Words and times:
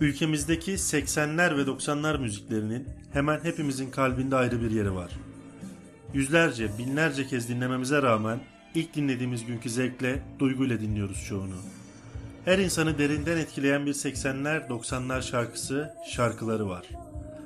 Ülkemizdeki 0.00 0.72
80'ler 0.72 1.56
ve 1.56 1.62
90'lar 1.62 2.20
müziklerinin 2.20 2.88
hemen 3.12 3.40
hepimizin 3.44 3.90
kalbinde 3.90 4.36
ayrı 4.36 4.62
bir 4.62 4.70
yeri 4.70 4.94
var. 4.94 5.10
Yüzlerce, 6.14 6.70
binlerce 6.78 7.26
kez 7.26 7.48
dinlememize 7.48 8.02
rağmen 8.02 8.40
ilk 8.74 8.94
dinlediğimiz 8.94 9.46
günkü 9.46 9.70
zevkle, 9.70 10.22
duyguyla 10.38 10.80
dinliyoruz 10.80 11.24
çoğunu. 11.28 11.56
Her 12.44 12.58
insanı 12.58 12.98
derinden 12.98 13.36
etkileyen 13.36 13.86
bir 13.86 13.94
80'ler, 13.94 14.68
90'lar 14.68 15.22
şarkısı, 15.22 15.94
şarkıları 16.10 16.68
var. 16.68 16.86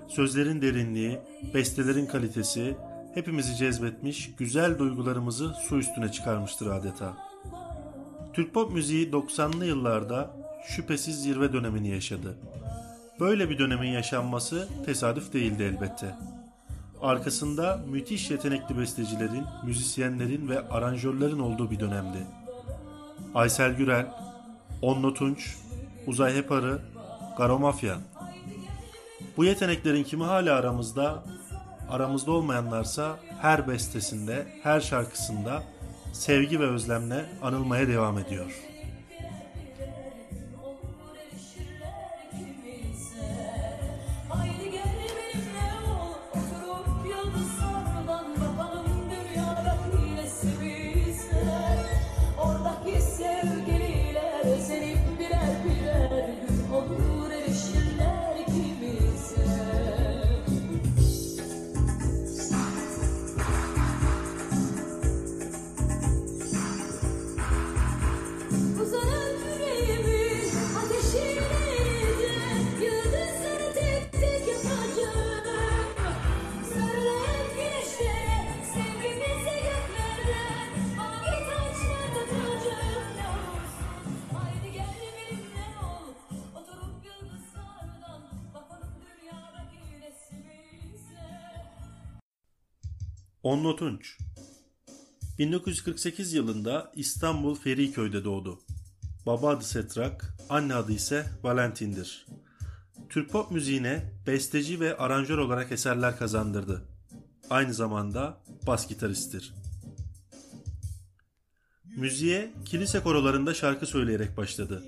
Sözlerin 0.09 0.63
derinliği, 0.63 1.19
bestelerin 1.55 2.07
kalitesi 2.07 2.77
hepimizi 3.15 3.57
cezbetmiş, 3.57 4.31
güzel 4.39 4.79
duygularımızı 4.79 5.55
su 5.69 5.79
üstüne 5.79 6.13
çıkarmıştır 6.13 6.67
adeta. 6.67 7.17
Türk 8.33 8.55
pop 8.55 8.73
müziği 8.73 9.11
90'lı 9.11 9.67
yıllarda 9.67 10.44
şüphesiz 10.67 11.23
zirve 11.23 11.53
dönemini 11.53 11.89
yaşadı. 11.89 12.35
Böyle 13.21 13.51
bir 13.51 13.59
dönemin 13.59 13.89
yaşanması 13.89 14.69
tesadüf 14.87 15.33
değildi 15.33 15.63
elbette. 15.63 16.15
Arkasında 17.03 17.81
müthiş 17.91 18.31
yetenekli 18.31 18.79
bestecilerin, 18.79 19.45
müzisyenlerin 19.65 20.49
ve 20.49 20.69
aranjörlerin 20.69 21.39
olduğu 21.39 21.71
bir 21.71 21.81
dönemdi. 21.81 22.19
Aysel 23.35 23.77
Gürel, 23.77 24.07
Onno 24.83 25.15
Tunç, 25.15 25.57
Uzay 26.07 26.37
Heparı, 26.37 26.79
Garo 27.39 27.59
Mafya. 27.59 27.97
Bu 29.37 29.45
yeteneklerin 29.45 30.05
kimi 30.05 30.25
hala 30.25 30.55
aramızda, 30.55 31.25
aramızda 31.91 32.31
olmayanlarsa 32.31 33.17
her 33.41 33.69
bestesinde, 33.69 34.47
her 34.63 34.81
şarkısında 34.81 35.63
sevgi 36.13 36.61
ve 36.61 36.67
özlemle 36.67 37.25
anılmaya 37.43 37.89
devam 37.89 38.19
ediyor.'' 38.19 38.74
Onno 93.45 93.77
Tunç 93.77 94.19
1948 95.39 96.33
yılında 96.33 96.93
İstanbul 96.97 97.55
Feriköy'de 97.55 98.25
doğdu. 98.25 98.61
Baba 99.27 99.49
adı 99.51 99.65
Setrak, 99.65 100.37
anne 100.49 100.75
adı 100.75 100.93
ise 100.93 101.27
Valentin'dir. 101.43 102.27
Türk 103.09 103.31
pop 103.31 103.51
müziğine 103.51 104.13
besteci 104.27 104.81
ve 104.81 104.97
aranjör 104.97 105.39
olarak 105.39 105.73
eserler 105.73 106.19
kazandırdı. 106.19 106.89
Aynı 107.51 107.75
zamanda 107.75 108.39
bas 108.67 108.89
gitaristtir. 108.89 109.55
Müziğe 111.97 112.53
kilise 112.65 113.01
korolarında 113.01 113.55
şarkı 113.55 113.87
söyleyerek 113.87 114.37
başladı. 114.37 114.83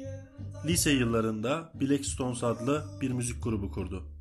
Lise 0.66 0.90
yıllarında 0.90 1.72
Black 1.80 2.06
Stones 2.06 2.44
adlı 2.44 2.84
bir 3.00 3.10
müzik 3.10 3.42
grubu 3.42 3.70
kurdu. 3.72 4.15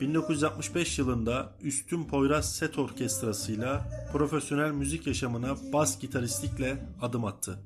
1965 0.00 0.98
yılında 0.98 1.52
Üstün 1.62 2.04
Poyraz 2.04 2.54
Set 2.56 2.78
Orkestrası'yla 2.78 3.86
profesyonel 4.12 4.70
müzik 4.72 5.06
yaşamına 5.06 5.56
bas 5.72 6.00
gitaristlikle 6.00 6.86
adım 7.02 7.24
attı. 7.24 7.58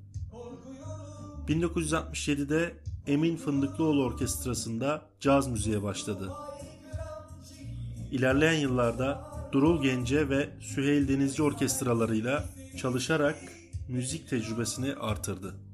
1967'de 1.48 2.75
Emin 3.06 3.36
Fındıklıoğlu 3.36 4.04
Orkestrası'nda 4.04 5.03
caz 5.20 5.48
müziğe 5.48 5.82
başladı. 5.82 6.32
İlerleyen 8.12 8.60
yıllarda 8.60 9.31
Durul 9.53 9.82
Gence 9.82 10.28
ve 10.28 10.48
Süheyl 10.60 11.09
Denizci 11.09 11.42
orkestralarıyla 11.42 12.44
çalışarak 12.76 13.36
müzik 13.88 14.28
tecrübesini 14.28 14.94
artırdı. 14.94 15.66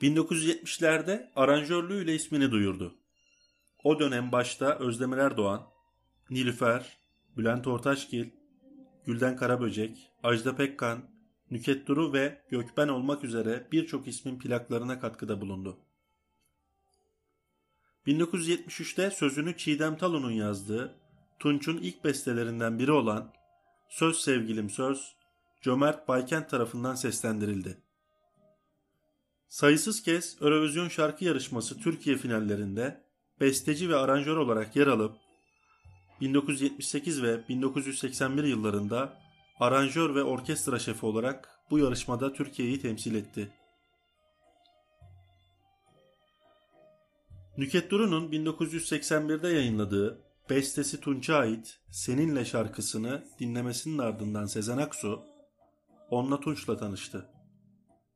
...1970'lerde 0.00 1.30
aranjörlüğüyle 1.36 2.14
ismini 2.14 2.50
duyurdu. 2.50 2.94
O 3.84 4.00
dönem 4.00 4.32
başta 4.32 4.78
Özdemir 4.78 5.16
Erdoğan, 5.16 5.66
Nilüfer, 6.30 6.98
Bülent 7.36 7.66
Ortaçgil, 7.66 8.30
Gülden 9.04 9.36
Karaböcek, 9.36 10.12
Ajda 10.22 10.56
Pekkan, 10.56 11.10
Nüket 11.50 11.86
Duru 11.86 12.12
ve 12.12 12.42
Gökben 12.50 12.88
olmak 12.88 13.24
üzere 13.24 13.68
birçok 13.72 14.08
ismin 14.08 14.38
plaklarına 14.38 15.00
katkıda 15.00 15.40
bulundu. 15.40 15.78
1973'te 18.06 19.10
sözünü 19.10 19.56
Çiğdem 19.56 19.96
Talun'un 19.96 20.30
yazdığı 20.30 20.96
Tunç'un 21.38 21.76
ilk 21.76 22.04
bestelerinden 22.04 22.78
biri 22.78 22.92
olan 22.92 23.32
Söz 23.88 24.16
Sevgilim 24.16 24.70
Söz, 24.70 25.16
Cömert 25.60 26.08
Baykent 26.08 26.50
tarafından 26.50 26.94
seslendirildi. 26.94 27.89
Sayısız 29.50 30.02
kez 30.02 30.36
Eurovision 30.42 30.88
şarkı 30.88 31.24
yarışması 31.24 31.78
Türkiye 31.78 32.16
finallerinde 32.16 33.00
besteci 33.40 33.88
ve 33.90 33.96
aranjör 33.96 34.36
olarak 34.36 34.76
yer 34.76 34.86
alıp 34.86 35.16
1978 36.20 37.22
ve 37.22 37.48
1981 37.48 38.44
yıllarında 38.44 39.12
aranjör 39.60 40.14
ve 40.14 40.22
orkestra 40.22 40.78
şefi 40.78 41.06
olarak 41.06 41.60
bu 41.70 41.78
yarışmada 41.78 42.32
Türkiye'yi 42.32 42.80
temsil 42.80 43.14
etti. 43.14 43.52
Nüket 47.58 47.90
Duru'nun 47.90 48.32
1981'de 48.32 49.48
yayınladığı 49.48 50.18
bestesi 50.50 51.00
Tunç'a 51.00 51.36
ait 51.36 51.78
Seninle 51.90 52.44
şarkısını 52.44 53.24
dinlemesinin 53.40 53.98
ardından 53.98 54.46
Sezen 54.46 54.78
Aksu 54.78 55.22
onunla 56.10 56.40
Tunç'la 56.40 56.76
tanıştı 56.76 57.39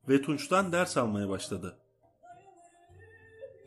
ve 0.09 0.21
Tunç'tan 0.21 0.71
ders 0.71 0.97
almaya 0.97 1.29
başladı. 1.29 1.77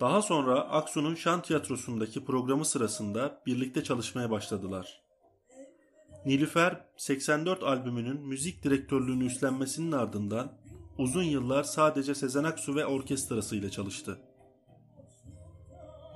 Daha 0.00 0.22
sonra 0.22 0.60
Aksu'nun 0.60 1.14
Şan 1.14 1.42
Tiyatrosu'ndaki 1.42 2.24
programı 2.24 2.64
sırasında 2.64 3.42
birlikte 3.46 3.84
çalışmaya 3.84 4.30
başladılar. 4.30 5.02
Nilüfer 6.26 6.84
84 6.96 7.62
albümünün 7.62 8.20
müzik 8.20 8.62
direktörlüğünü 8.64 9.24
üstlenmesinin 9.24 9.92
ardından 9.92 10.52
uzun 10.98 11.22
yıllar 11.22 11.62
sadece 11.62 12.14
Sezen 12.14 12.44
Aksu 12.44 12.76
ve 12.76 12.86
orkestrası 12.86 13.56
ile 13.56 13.70
çalıştı. 13.70 14.18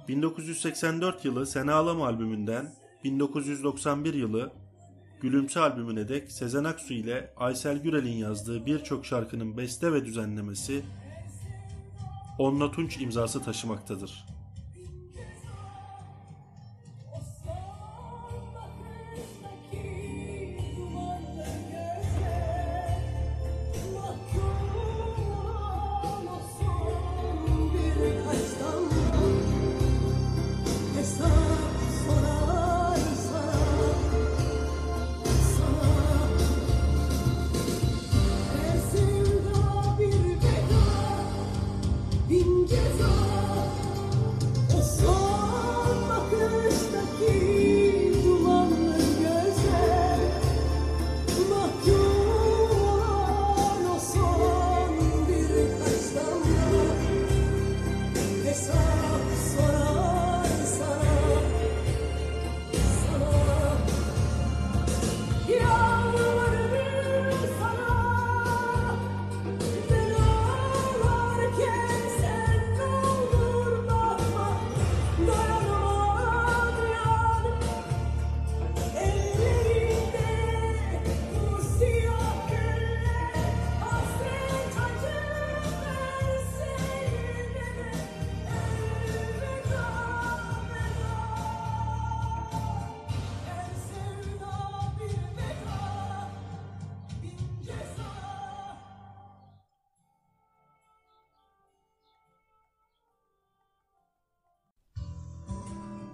1984 0.08 1.24
yılı 1.24 1.46
Sen 1.46 1.66
Ağlama 1.66 2.06
albümünden 2.06 2.74
1991 3.04 4.14
yılı 4.14 4.52
Gülümse 5.22 5.60
albümüne 5.60 6.08
dek 6.08 6.32
Sezen 6.32 6.64
Aksu 6.64 6.94
ile 6.94 7.30
Aysel 7.36 7.82
Gürel'in 7.82 8.16
yazdığı 8.16 8.66
birçok 8.66 9.06
şarkının 9.06 9.56
beste 9.56 9.92
ve 9.92 10.04
düzenlemesi 10.04 10.82
Onla 12.38 12.70
Tunç 12.70 13.00
imzası 13.00 13.42
taşımaktadır. 13.42 14.26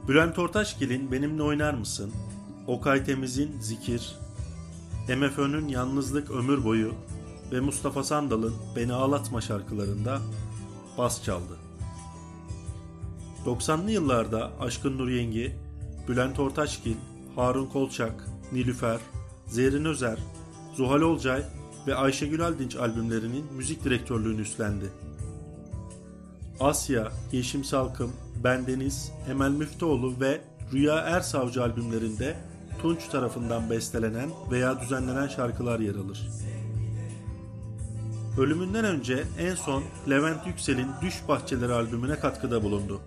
Bülent 0.08 0.38
Ortaçgil'in 0.38 1.12
Benimle 1.12 1.42
Oynar 1.42 1.74
Mısın, 1.74 2.12
Okay 2.66 3.04
Temiz'in 3.04 3.60
Zikir, 3.60 4.16
MFÖ'nün 5.08 5.68
Yalnızlık 5.68 6.30
Ömür 6.30 6.64
Boyu 6.64 6.94
ve 7.52 7.60
Mustafa 7.60 8.04
Sandal'ın 8.04 8.54
Beni 8.76 8.92
Ağlatma 8.92 9.40
şarkılarında 9.40 10.20
bas 10.98 11.24
çaldı. 11.24 11.56
90'lı 13.46 13.90
yıllarda 13.90 14.50
Aşkın 14.60 14.98
Nur 14.98 15.08
Yengi, 15.08 15.56
Bülent 16.08 16.38
Ortaçgil, 16.38 16.96
Harun 17.36 17.66
Kolçak, 17.66 18.28
Nilüfer, 18.52 19.00
Zerrin 19.46 19.84
Özer, 19.84 20.18
Zuhal 20.76 21.00
Olcay 21.00 21.42
ve 21.86 21.94
Ayşegül 21.94 22.46
Aldinç 22.46 22.76
albümlerinin 22.76 23.44
müzik 23.56 23.84
direktörlüğünü 23.84 24.40
üstlendi. 24.40 24.86
Asya, 26.60 27.12
Yeşim 27.32 27.64
Salkım, 27.64 28.12
Bendeniz, 28.44 29.12
Emel 29.30 29.50
Müftüoğlu 29.50 30.20
ve 30.20 30.40
Rüya 30.72 30.98
Ersavcı 30.98 31.62
albümlerinde 31.62 32.36
Tunç 32.82 33.08
tarafından 33.08 33.70
bestelenen 33.70 34.30
veya 34.50 34.80
düzenlenen 34.80 35.28
şarkılar 35.28 35.80
yer 35.80 35.94
alır. 35.94 36.28
Ölümünden 38.38 38.84
önce 38.84 39.24
en 39.38 39.54
son 39.54 39.82
Levent 40.10 40.46
Yüksel'in 40.46 40.88
Düş 41.02 41.14
Bahçeleri 41.28 41.72
albümüne 41.72 42.18
katkıda 42.18 42.62
bulundu. 42.62 43.00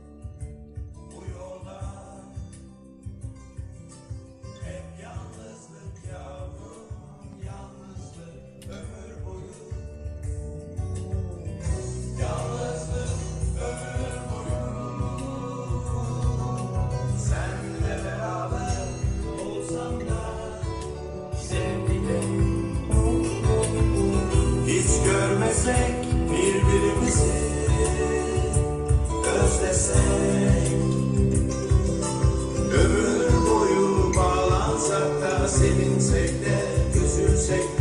Sevinsek 35.47 36.29
de 36.29 36.99
üzülsek 36.99 37.63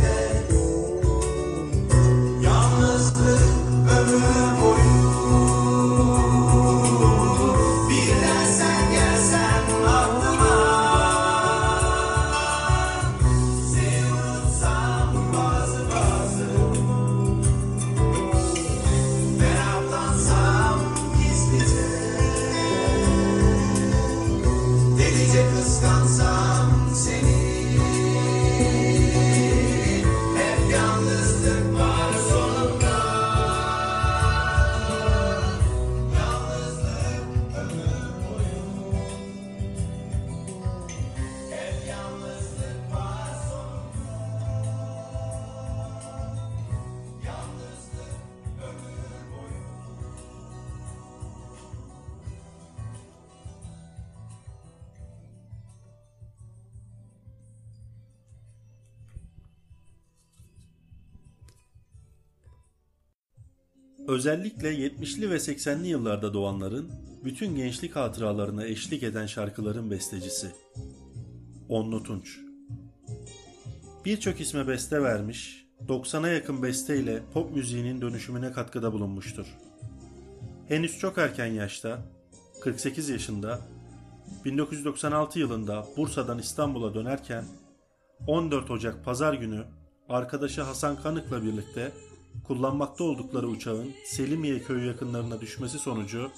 Özellikle 64.07 64.73
70'li 64.73 65.29
ve 65.29 65.35
80'li 65.35 65.87
yıllarda 65.87 66.33
doğanların 66.33 66.91
bütün 67.23 67.55
gençlik 67.55 67.95
hatıralarına 67.95 68.65
eşlik 68.65 69.03
eden 69.03 69.25
şarkıların 69.25 69.91
bestecisi. 69.91 70.51
Onlu 71.69 72.03
Tunç. 72.03 72.39
Birçok 74.05 74.41
isme 74.41 74.67
beste 74.67 75.01
vermiş, 75.01 75.65
90'a 75.87 76.27
yakın 76.27 76.63
besteyle 76.63 77.23
pop 77.33 77.55
müziğinin 77.55 78.01
dönüşümüne 78.01 78.51
katkıda 78.51 78.93
bulunmuştur. 78.93 79.45
Henüz 80.67 80.99
çok 80.99 81.17
erken 81.17 81.45
yaşta, 81.45 81.99
48 82.61 83.09
yaşında, 83.09 83.61
1996 84.45 85.39
yılında 85.39 85.87
Bursa'dan 85.97 86.39
İstanbul'a 86.39 86.93
dönerken 86.93 87.45
14 88.27 88.71
Ocak 88.71 89.05
Pazar 89.05 89.33
günü 89.33 89.63
arkadaşı 90.09 90.61
Hasan 90.61 91.01
Kanık'la 91.01 91.43
birlikte 91.43 91.91
kullanmakta 92.47 93.03
oldukları 93.03 93.47
uçağın 93.47 93.91
Selimiye 94.05 94.59
köyü 94.63 94.87
yakınlarına 94.87 95.41
düşmesi 95.41 95.79
sonucu 95.79 96.31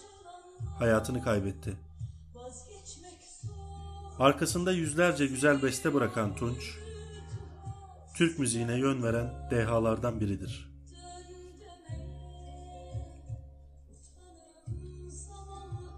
hayatını 0.80 1.24
kaybetti. 1.24 1.78
Arkasında 4.20 4.72
yüzlerce 4.72 5.26
güzel 5.26 5.64
beste 5.64 5.94
bırakan 5.94 6.36
Tunç, 6.36 6.78
Türk 8.16 8.40
müziğine 8.40 8.78
yön 8.78 9.04
veren 9.04 9.34
dehalardan 9.52 10.20
biridir. 10.20 10.74
Zamanla 15.08 15.94